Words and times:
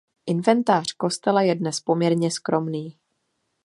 Inventář 0.25 0.93
kostela 0.93 1.41
je 1.41 1.55
dnes 1.55 1.79
poměrně 1.79 2.31
skromný. 2.31 2.97